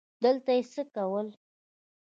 دلته 0.23 0.51
یې 0.57 0.61
څه 0.71 0.83
کول؟ 0.95 1.27